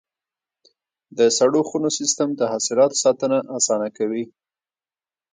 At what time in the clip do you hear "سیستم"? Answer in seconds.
1.99-2.29